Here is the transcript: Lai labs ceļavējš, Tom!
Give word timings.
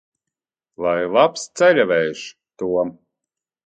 Lai 0.85 1.03
labs 1.17 1.45
ceļavējš, 1.61 2.27
Tom! 2.63 2.97